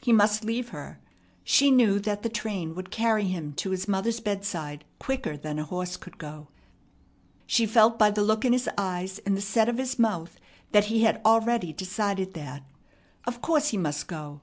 He 0.00 0.12
must 0.12 0.44
leave 0.44 0.68
her. 0.68 1.00
She 1.42 1.72
knew 1.72 1.98
that 1.98 2.22
the 2.22 2.28
train 2.28 2.76
would 2.76 2.92
carry 2.92 3.24
him 3.24 3.52
to 3.54 3.70
his 3.70 3.88
mother's 3.88 4.20
bedside 4.20 4.84
quicker 5.00 5.36
than 5.36 5.58
a 5.58 5.64
horse 5.64 5.96
could 5.96 6.18
go. 6.18 6.46
She 7.48 7.66
felt 7.66 7.98
by 7.98 8.12
the 8.12 8.22
look 8.22 8.44
in 8.44 8.52
his 8.52 8.70
eyes 8.78 9.18
and 9.26 9.36
the 9.36 9.40
set 9.40 9.68
of 9.68 9.78
his 9.78 9.98
mouth 9.98 10.38
that 10.70 10.84
he 10.84 11.02
had 11.02 11.20
already 11.24 11.72
decided 11.72 12.34
that. 12.34 12.62
Of 13.26 13.42
course 13.42 13.70
he 13.70 13.76
must 13.76 14.06
go. 14.06 14.40